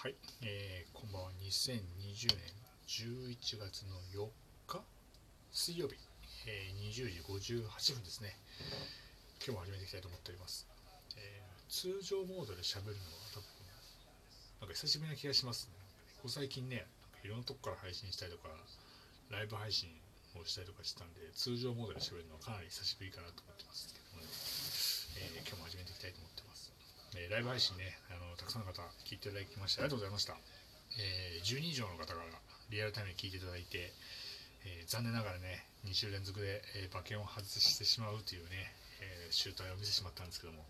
[0.00, 1.30] はい、えー、こんばんは。
[1.44, 2.40] 2020年
[2.88, 4.32] 11月の4
[4.64, 4.80] 日
[5.52, 6.00] 水曜日、
[6.48, 8.32] えー、20時58分ですね。
[9.44, 10.64] 今日も始めていきたいと思っております。
[11.20, 15.76] えー、通常モードで喋るのは多分、なんか久しぶりな気がしますね。
[16.24, 18.48] ここ最近ね、なんかいろんなとこから配信したりとか、
[19.28, 19.92] ライブ配信
[20.32, 24.32] をしたりとかしてたんで、通常モードで喋るのはかなり久しぶりかなと思ってますけどもね。
[25.20, 26.49] えー、今日も始めていきたいと思ってます。
[27.16, 30.36] えーライブ配信ねあの、たくさんの方聞いていただきましてありがとうございました。
[30.98, 32.22] えー10人以上の方が
[32.70, 33.92] リアルタイムに聞いていただいて、
[34.64, 40.64] えー残念ながらね、2週連続で、えー馬券を外してしまうというね、えー集大を見せてしまったんですけども、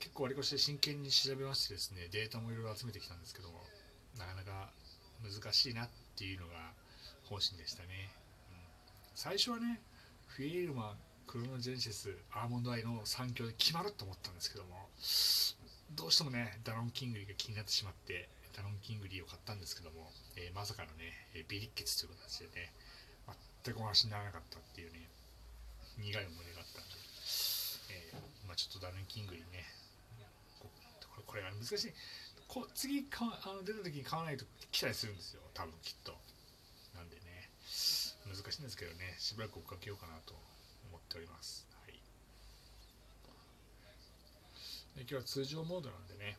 [0.00, 3.64] 結構わりかしで真剣に調べましてですね、データもいろいろ集めてきたんですけども、
[4.18, 4.70] なかなか
[5.22, 6.72] 難しいなっていうのが
[7.24, 8.10] 方針でしたね。
[8.50, 8.56] うん
[9.14, 9.80] 最初はね、
[10.28, 14.88] フィエルマン、クロノジェネシス、アーモンドアイの3強で決まると思ったんですけども、
[15.98, 22.72] どうしてもね、ダノン・キングリーが気になってしまって、ダノン・キングリーを買ったんですけども、えーまさかのね、えービリッケツという形でね、
[23.64, 25.10] 全くお話にならなかったっていうね、
[25.98, 26.94] 苦い思いがあったんで、
[27.90, 29.66] えーまあちょっとダノン・キングリーね、
[30.62, 30.70] こ
[31.26, 31.92] これが難しい。
[32.46, 36.14] こ次買わあの出た時に買わないと来たりするんですよ、多分きっと。
[36.94, 37.50] なんでね、
[38.24, 40.32] 難しいんですけどね、しばらく追っかけようかなと
[41.06, 41.66] っております。
[41.70, 41.92] はい、
[44.96, 46.36] で今日は通常モードなんでね、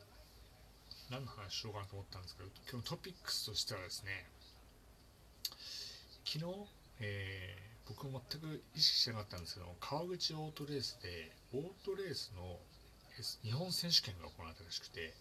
[1.09, 4.27] 何の話しようかなと思ったんですけど、今日のトピックスとしてはですね、
[6.25, 6.45] 昨日、
[6.99, 12.59] えー僕も全く意識してなかったんですけど、川口オートレースで、オートレースの
[13.43, 15.13] 日本選手権が行われたらしくて、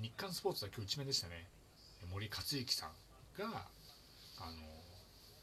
[0.00, 1.46] 日刊スポーツは今日一面でしたね、
[2.10, 2.90] 森且行さん
[3.38, 3.68] が、
[4.40, 4.56] あの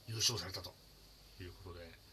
[0.08, 0.74] 優勝されたと
[1.40, 2.11] いうことで。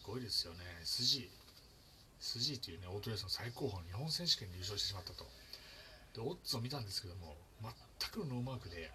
[0.00, 5.28] すごいですよね、 SG、SG というね、オートレースの最高峰の日本選手権で優勝してしまったと。
[6.16, 8.90] で、オッズを見たんですけども、全くのノーマークで、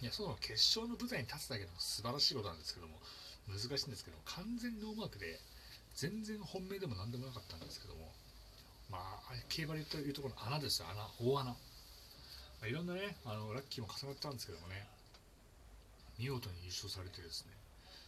[0.00, 3.02] いや、その決勝の舞台に立つだけでも素晴らしいことなんですけども、
[3.50, 5.42] 難しいんですけども、完全ノーマークで、
[5.98, 8.14] 全然本命でも何でもなかったんですけども、
[8.88, 11.50] まあ、競馬で言うところの穴ですよ、穴、大穴。
[11.50, 11.58] ま
[12.62, 14.86] あ、いろんなね、あのラッキーも重なったんですけどもね、
[16.16, 17.61] 見事に優勝されてですね、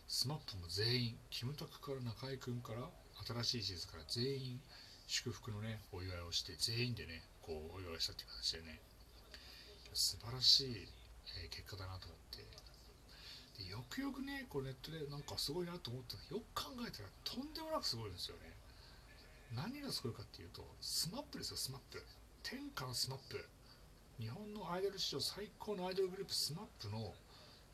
[0.06, 2.88] SMAP も全員、キムタクから中居君から、
[3.42, 4.60] 新しいシーズンから全員、
[5.06, 8.80] 祝福のね、お祝いをして、全員でね、こう、お祝いしたっていう形でね、
[9.92, 10.88] 素晴らしい、
[11.42, 12.44] えー結果だなと思って、
[13.64, 18.52] でよくよくね、こうネットでなんかすごいなと思ったら、よく考えたらとんでもなくすごいんですよね。
[19.54, 22.02] 何がすごいかっていうと、 SMAP ですよ、 SMAP。
[22.42, 23.48] 天下の SMAP。
[24.18, 27.14] 日本のアイドル史上最高のアイドルグループ、 SMAP の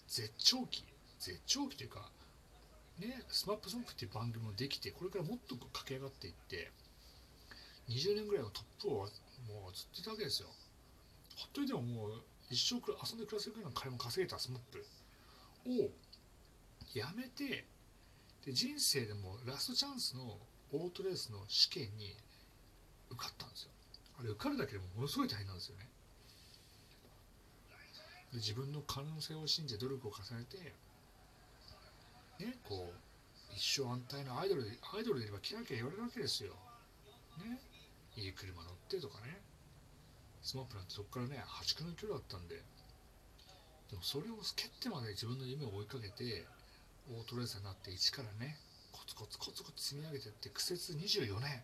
[0.07, 0.85] 絶頂期、
[1.19, 2.11] 絶頂期というか、
[3.01, 6.71] ね、 SMAP ソングっていう番組もできて、これからもっと駆け上がっていって、
[7.89, 9.09] 20年ぐらいのトップを
[9.49, 10.49] もうずっといたわけですよ。
[11.37, 14.85] ほっといてももう一生遊んで暮らせるぐらいの金も稼げた SMAP
[15.67, 15.91] を
[16.95, 17.65] やめて、
[18.45, 20.39] で人生でもラストチャンスの
[20.73, 22.15] オートレースの試験に
[23.11, 23.71] 受かったんですよ。
[24.21, 25.89] あれ受かるだけでもものすごい大変なんですよね。
[28.35, 30.75] 自分の可能性を信じて努力を重ねて、
[32.41, 36.55] ね、こう、一生安泰なアイドルで、アイドルでいればキラキラ言われるわけですよ。
[37.39, 37.61] ね。
[38.17, 39.41] いい車乗ってとかね。
[40.43, 42.57] SMAP なんてそこからね、破竹の勢いだったんで、
[43.91, 46.47] でもそれを蹴ってまで自分の夢を追いかけて、
[47.13, 48.57] オートレーサーになって一からね、
[48.93, 51.63] コツコツコツコツ積み上げてって、苦節24年。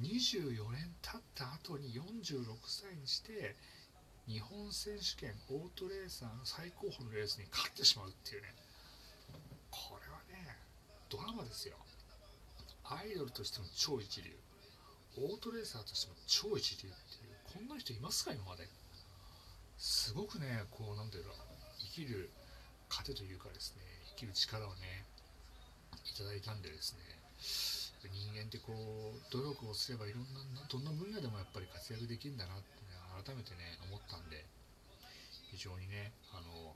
[0.00, 3.56] 24年経った後に46歳にして、
[4.26, 8.54] 日本選手権オートレーサーの最高峰のレースに勝ってしまうっていう、ね、
[11.12, 11.76] ドラマですよ。
[12.88, 14.32] アイドルとしても超一流、
[15.20, 18.64] オートレーサーとしても超一流っていう、こんな人いますか、今まで。
[19.76, 21.32] すごくね、こう、なんていうの、
[21.76, 22.30] 生きる
[22.88, 23.82] 糧というかですね、
[24.16, 25.04] 生きる力をね、
[26.08, 27.04] いただいたんでですね、
[28.08, 34.46] 人間ってこう、努力をすればいろんな、どんな分野でもやっぱり活躍できるんだなって、ね、改めてね、思ったんで、
[35.50, 36.74] 非常にね、あの、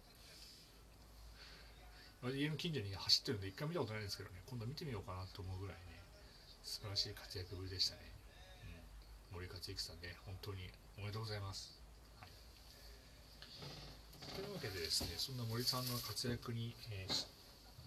[2.31, 6.00] 家の近所に走ってるんで一回見たことないんですけどね、今度見てみようかなと思うぐらいね、
[6.64, 8.02] 素晴らしい活躍ぶりでしたね。
[9.32, 11.75] うん、森克行さんね、本当におめでとうございます。
[12.20, 12.31] はい、
[14.34, 17.26] というわけでですね、そんな森さんの活躍に、えー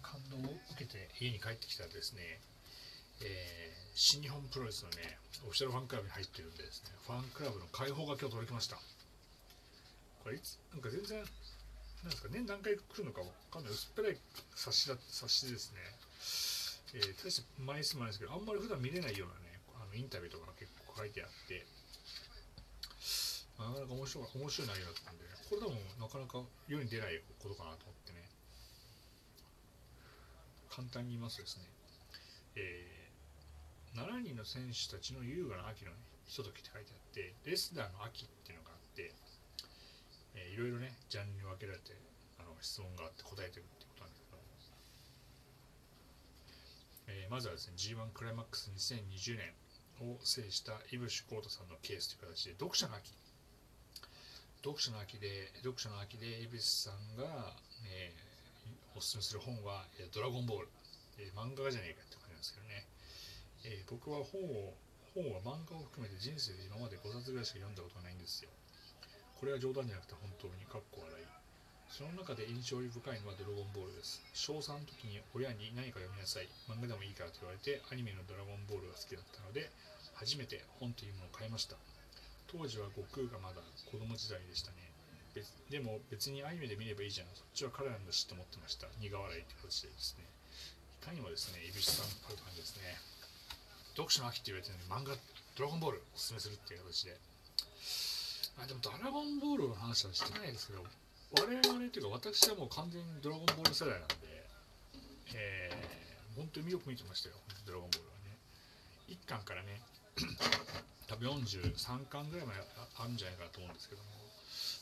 [0.01, 2.39] 感動を受けて家に帰ってきたらですね、
[3.21, 8.77] えー新日本プロレスのね、オフィシャルファンクラブに入ってるんでですね、ファンクラブの開放が今日届きました。
[10.23, 11.19] これいつ、なんか全然、
[12.03, 14.17] なんですか、年何回来るのかわかんない、薄っぺらい
[14.55, 15.79] 冊子だ冊子ですね、
[16.95, 21.65] えー、大して枚数もないですけど、あんまり普段見れないようなね、あのインタビューとかが結構書いてあって、
[23.59, 28.29] なかなか面白い面白い内容だったんでこれでもなかなか世に出ないことかなと思ってね。
[30.69, 31.65] 簡単に言いますとですね、
[32.55, 35.91] えー、7人の選手たちの優雅な秋の、
[36.25, 38.68] ひとときって書いてあってレスラーの秋っていうのが、
[40.39, 41.99] えー、いろいろねジャンルに分けられて
[42.39, 44.39] あの質問があって答えてるってことなんですけど、
[47.19, 49.51] えー、まずはですね G1 クライマックス2020年
[49.99, 53.11] を制した井伏浩太さんのケースという形で読者の秋。
[54.59, 57.55] 読書の秋で読書の秋で井伏さんが、
[57.87, 60.69] えー、おすすめする本は「ドラゴンボール」
[61.17, 62.87] えー、漫画じゃねえかって感じなんですけどね、
[63.63, 64.75] えー、僕は本を
[65.15, 68.49] 本は漫画を含めて人生で今まで5冊ぐらいしか読んだことがないんですよ。
[69.39, 71.23] これは冗談じゃなくて本当にかっこ笑い。
[71.89, 74.21] その中で印象深いのはドラゴンボールです。
[74.35, 79.71] 小3の時に親に何か読みなさい、漫画でもいいからと言われて、アニメのドラゴンボールが好きだったので、
[80.13, 81.79] 初めて本というものを買いました。
[82.51, 84.91] 当時は悟空がまだ子供時代でしたね。
[85.69, 87.27] でも別にアニメで見ればいいじゃん。
[87.33, 88.87] そっちは彼なんだしと思ってました。
[88.99, 90.27] 苦笑いって形でですね。
[91.01, 92.97] いかにもですね井口さんある感じですね。
[93.95, 95.15] 読書の秋って言われてるのに漫画
[95.55, 97.15] ドラゴンボールおすすめするっていう形で。
[98.61, 100.83] あでもドラゴンボールの話はしてないですけど
[101.39, 104.29] 我々というか私はもう完全にドラゴンボール世代なんで
[105.35, 107.35] えー、本当によく見てましたよ
[107.65, 108.37] ドラゴンボールはね。
[109.13, 109.81] 1巻からね
[111.07, 112.59] 多分43巻ぐらいまで
[112.97, 114.09] あるんじゃないかなと思うんですけども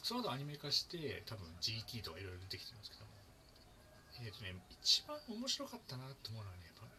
[0.04, 3.12] その後アニメ化して多分 GT とかいろいろ出てきてるんですけども。
[4.24, 6.90] えっ、ー、とね一番面白かったなと思うのはねやっ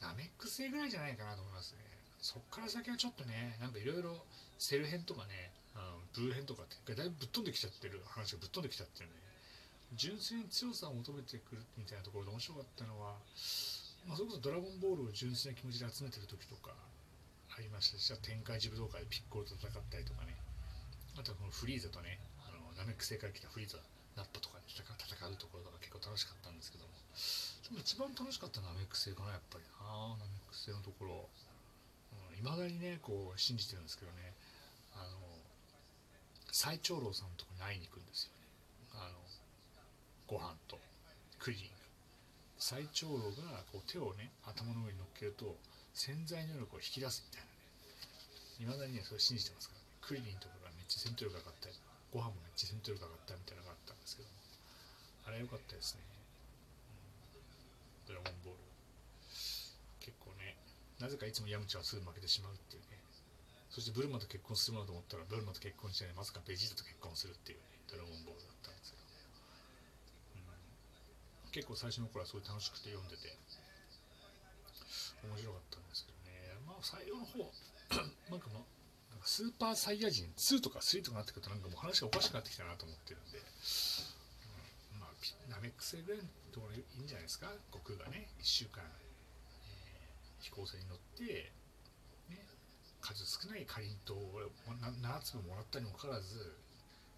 [0.00, 1.84] ぱナメック星ぐらいじゃないかなと思いますね。
[2.22, 4.24] そっから先はちょっとねなんかいろいろ
[4.58, 5.52] セル編とかね
[6.16, 9.20] ブルー編とかってだいぶぶっ飛んできちゃってる話がぶっ飛んできちゃってるね。
[9.94, 13.14] 純粋に強さを求めてくるみたいなところで面白かったのは、
[14.08, 16.74] まあ、それこそドラゴンボールを純粋な気持ちで集めてる時とか
[17.54, 20.34] ありましたし天下一武道会でピッコロと戦ったりとかね。
[21.16, 23.78] あとはこのフリーザとねあのナメック星から来たフリーザ
[24.16, 26.92] ナッパとかに戦うところとか結構楽しかったんですけども。
[27.68, 29.64] でも一番楽しかったのはナメック星かなやっぱり。
[29.80, 31.28] なナメック星のところ。
[32.36, 34.36] いま、うん、だにねこう信じてるんですけどね。
[34.92, 35.25] あの
[36.56, 38.48] 最長老さんのとこに会いに行くんですよね。
[38.96, 39.20] あの
[40.24, 40.80] ご飯と
[41.36, 41.84] クリーンが
[42.56, 45.52] 最長老がこう手をね頭の上に乗っけると
[45.92, 47.46] 潜在能力を引き出すみたい
[48.64, 48.72] なね。
[48.72, 51.76] いまだにねそれ信じてますから、ね、クリリンとかがめっちゃ戦闘力上がったり
[52.08, 54.40] ご飯もめっちゃ戦闘力上がったみたいなのがあったんですけども。
[55.28, 56.08] あれは良かったですね、
[58.08, 58.64] うん、ドラゴンボール。
[60.00, 60.56] 結構ね
[61.04, 62.95] なぜかいつもヤムチャはすぐ負けてしまうっていうね。
[63.76, 69.04] そしてブルマと結婚するものと思ったらブルマと結婚しないまさかベジータと結婚するっていうねドラゴンボールだったんですけど、
[70.40, 73.36] うん、結構最初の頃はすごい楽しくて読んでて
[75.28, 76.56] 面白かったんですけどね。
[76.64, 77.52] まあ最後の方
[78.32, 78.64] なんかも
[79.12, 85.12] なんかスーパーサイヤ人2とか3とかなってくるとなんかもう話がおかしくなってきたなと思ってるんで、うん、まあ
[85.52, 87.52] ナメック星ぐらいのところいいんじゃないですか？
[87.76, 88.80] 悟空がね1週間、
[89.68, 91.52] えー、飛行船に乗って、
[93.66, 94.46] いかりんとうを
[94.78, 94.94] 7
[95.26, 96.54] 粒もらったにもかかわらず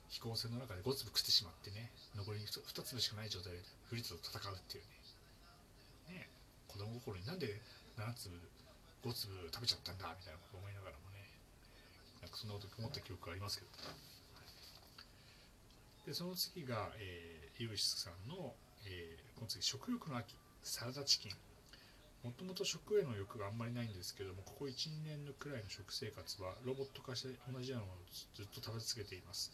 [0.08, 4.84] 飛行船の中で5粒食ってしまってね残り 2, 2粒しかない状態でフリーズと戦うっていう
[6.08, 6.24] ね。
[6.24, 6.28] ね
[6.64, 7.60] 子供心になんで
[8.00, 8.40] 7粒
[9.04, 11.28] 5粒食べちゃったんだみたいなこと思いながらもね
[12.24, 13.70] なんかそんなこと思った記憶がありますけど。
[16.08, 18.56] でその次が、えー、イブシスさんの、
[18.88, 20.32] えー、この次食欲の秋
[20.64, 21.48] サラダチキン。
[22.25, 29.52] もともと食への欲があんまりないんですけどもここ12年のくらいの食生活はロボット化して同じようなものをずっと食べ続けています。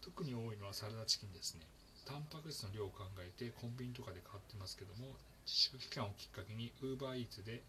[0.00, 1.66] 特に多いのはサラダチキンですね。
[2.06, 7.62] タンパク質の量を考えてコンビニとかで買ってますけども自粛期間をきっかけに UberEats で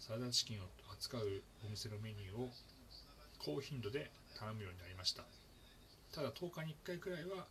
[0.00, 2.50] サラダチキンを扱うお店のメニューを
[3.38, 5.22] 高頻度で頼むようになりました。
[6.12, 7.46] ただ10日に1回くらいは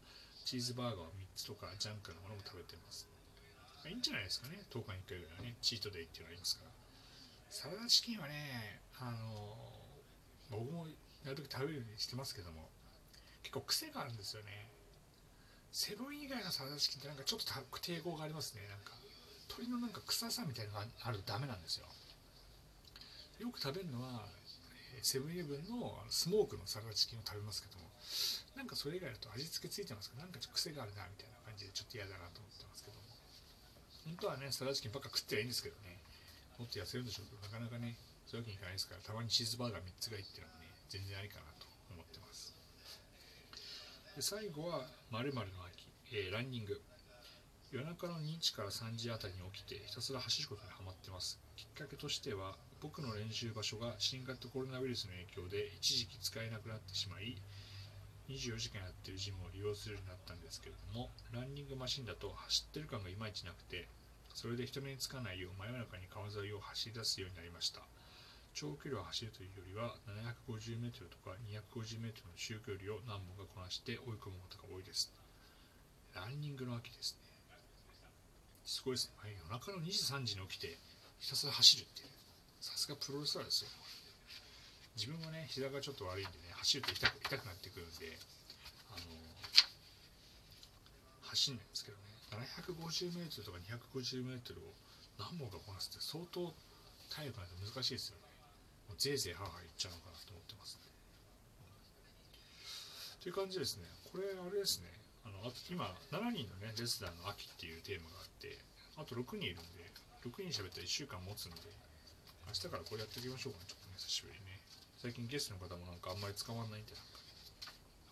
[0.45, 3.12] チーズバーガーを3つとかジャンクなものも食べてます。
[3.89, 4.63] いいんじゃないですかね。
[4.71, 6.71] 10日に1回ぐらいはねチートデイっていうのありますから。
[7.49, 9.57] サラダチキンはねあの
[10.49, 10.87] 僕も
[11.23, 12.69] なるべく食べるようにしてますけども
[13.43, 14.69] 結構癖があるんですよね。
[15.71, 18.61] セブン以外のサラダチキンってなんかちょっと抵抗がありますね。
[18.69, 18.93] なんか
[19.49, 21.85] 鶏のなんか臭さみたいなのがあるとダメなんですよ。
[23.39, 24.25] よく食べるのは
[25.01, 27.89] セブンイレブンのスモークのサラダチキンを食べますけども
[28.55, 32.52] なんかそれ以外だと味付けついてますけどなんかちょっと癖があるなみたいな感じでちょっと嫌だなと思って。
[34.05, 35.99] 本当はねサラダチキンばっか食ってりゃいいんですけどね。
[36.59, 42.53] もっと痩せるんでしょうけどなかなかねそういうわけにいかないですからたまにチーズバーガー3つがいいっていうのはね全然ありかなと思ってます。
[44.15, 46.81] で最後は○○の秋、えー、ランニング。
[47.73, 51.41] 夜中の2時から3時あたりに起きてひたすら走ることにはまってます。
[51.55, 57.35] きっかけとしては僕の練習場所が新型コロナウイルスの影響で一時期使えなくなってしまい、
[58.29, 63.87] 24時間やってるジムを利用するようになったんですけれどもランニングマシンだと走ってる感がいまいちなくて
[64.33, 67.81] それで人目につかないよう真夜中に川沿いを走り出すようになりました。
[68.53, 69.97] 長距離を走るというよりは
[70.45, 75.11] 750m とか 250m の中距離を何本かこなして追い込むことが多いです。
[76.13, 77.21] ランニングの秋ですね。
[78.65, 79.37] すごいですね。
[79.37, 80.77] 夜中の2時3時に起きて
[81.19, 82.09] ひたすら走るっていう。
[82.61, 83.69] さすがプロレスラーですよ。
[84.95, 88.17] 自分はね膝がちょっと悪いんでね走ると痛く痛くなってくるんで
[88.93, 89.09] あの
[91.33, 92.13] 走んないんですけどね
[92.65, 93.57] 750m とか
[93.97, 94.73] 250m を
[95.17, 96.53] 何本かこなすって相当
[97.13, 98.25] 体力ないと難しいですよね。
[98.89, 100.89] もうぜいぜい母言っちゃうのかなと思ってますね
[103.21, 103.85] という感じですね。
[104.11, 104.89] これあれですね。
[105.23, 108.59] あのあ今7人のねレスラーの秋っていうテーマがあって
[108.99, 109.87] あと6人いるんで
[110.27, 111.63] 6人喋ったら1週間持つんで
[112.43, 114.52] 明日からこれやっていきましょうかねちょっとね久しぶりにね。
[115.03, 117.19] 最近ゲストの方もなんかあんまり捕まんないんでなんか、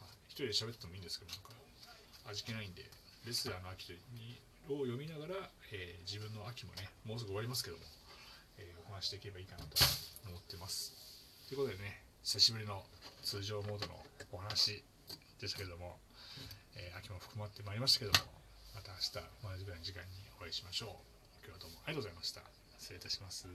[0.03, 1.55] はい、一人で喋ってもいいんですけどなんか。
[2.27, 2.83] 味気ないんで
[3.25, 3.95] レスラーの秋
[4.67, 7.83] を読みながら、えー自分の秋もねもうすぐ終わりますけども、
[8.59, 9.79] えーお話していけばいいかなと
[10.27, 10.91] 思ってます。
[11.47, 12.83] ということでね久しぶりの
[13.23, 13.95] 通常モードの
[14.35, 14.83] お話
[15.39, 15.95] でしたけども、
[16.75, 18.27] えー秋も含まってまいりましたけども
[18.75, 19.15] また明日
[19.47, 20.99] 同じぐらいの時間にお会いしましょ
[21.39, 21.47] う。
[21.47, 22.43] 今日はどうもありがとうございました。
[22.77, 23.47] 失礼いたします。